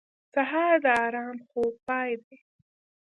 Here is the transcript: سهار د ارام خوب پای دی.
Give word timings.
سهار 0.33 0.75
د 0.83 0.87
ارام 1.05 1.37
خوب 1.47 1.73
پای 1.87 2.11
دی. 2.23 2.37